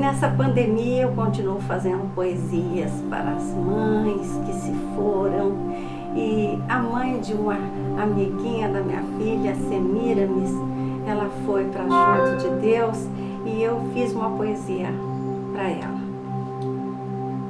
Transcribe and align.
Nessa 0.00 0.28
pandemia 0.30 1.02
eu 1.02 1.12
continuo 1.12 1.60
fazendo 1.60 2.10
poesias 2.14 2.90
para 3.10 3.32
as 3.32 3.44
mães 3.52 4.40
que 4.46 4.52
se 4.54 4.72
foram 4.96 5.52
e 6.16 6.58
a 6.70 6.78
mãe 6.78 7.20
de 7.20 7.34
uma 7.34 7.58
amiguinha 8.02 8.70
da 8.70 8.80
minha 8.80 9.02
filha, 9.18 9.54
Semiramis, 9.68 10.52
ela 11.06 11.28
foi 11.44 11.66
para 11.66 11.82
junto 11.82 12.38
de 12.38 12.48
Deus 12.62 12.96
e 13.44 13.62
eu 13.62 13.78
fiz 13.92 14.14
uma 14.14 14.30
poesia 14.30 14.88
para 15.52 15.68
ela. 15.68 16.00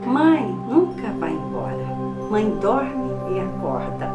Mãe 0.04 0.44
nunca 0.68 1.08
vai 1.20 1.32
embora. 1.32 1.86
Mãe 2.28 2.50
dorme 2.60 3.12
e 3.32 3.38
acorda 3.38 4.12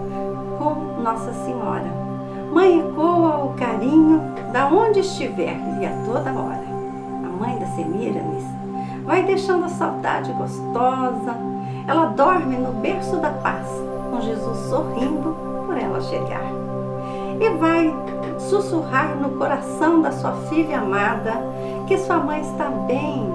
com 0.59 1.01
Nossa 1.01 1.31
Senhora. 1.45 1.89
Mãe 2.53 2.81
ecoa 2.81 3.45
o 3.45 3.53
carinho 3.53 4.21
da 4.51 4.67
onde 4.67 4.99
estiver 4.99 5.57
e 5.79 5.85
a 5.85 6.05
toda 6.05 6.33
hora 6.33 6.64
Semiramis, 7.75 8.43
vai 9.03 9.23
deixando 9.23 9.65
a 9.65 9.69
saudade 9.69 10.31
gostosa. 10.31 11.35
Ela 11.87 12.07
dorme 12.07 12.55
no 12.55 12.71
berço 12.73 13.17
da 13.17 13.29
paz, 13.29 13.67
com 14.09 14.21
Jesus 14.21 14.57
sorrindo 14.69 15.35
por 15.65 15.77
ela 15.77 16.01
chegar. 16.01 16.51
E 17.39 17.49
vai 17.57 17.93
sussurrar 18.39 19.15
no 19.17 19.37
coração 19.37 20.01
da 20.01 20.11
sua 20.11 20.31
filha 20.49 20.79
amada 20.79 21.33
que 21.87 21.97
sua 21.97 22.17
mãe 22.17 22.41
está 22.41 22.69
bem. 22.87 23.29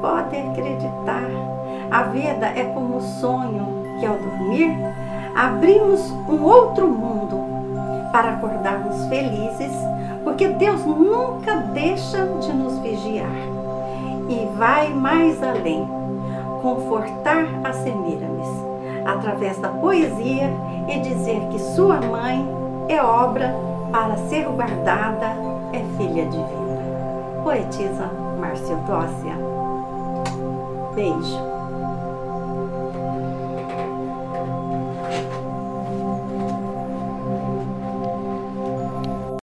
Pode 0.00 0.36
acreditar. 0.36 1.28
A 1.90 2.04
vida 2.04 2.46
é 2.46 2.64
como 2.72 2.96
o 2.96 3.02
sonho 3.02 3.66
que 4.00 4.06
ao 4.06 4.16
dormir 4.16 4.74
abrimos 5.34 6.10
um 6.28 6.42
outro 6.42 6.88
mundo 6.88 7.36
para 8.12 8.30
acordarmos 8.30 9.06
felizes 9.06 9.72
porque 10.24 10.48
Deus 10.48 10.84
nunca 10.84 11.56
deixa 11.72 12.24
de 12.40 12.52
nos 12.52 12.78
vigiar 12.78 13.61
e 14.32 14.46
vai 14.56 14.88
mais 14.94 15.42
além, 15.42 15.86
confortar 16.62 17.46
a 17.62 17.72
Semiramis 17.72 18.48
através 19.04 19.58
da 19.58 19.68
poesia 19.68 20.50
e 20.88 21.00
dizer 21.00 21.40
que 21.50 21.58
sua 21.58 22.00
mãe 22.00 22.48
é 22.88 23.02
obra 23.02 23.54
para 23.90 24.16
ser 24.28 24.44
guardada, 24.46 25.36
é 25.72 25.84
filha 25.98 26.24
divina. 26.24 27.42
Poetisa 27.42 28.10
Márcia 28.40 28.76
Dócia. 28.76 29.36
Beijo. 30.94 31.51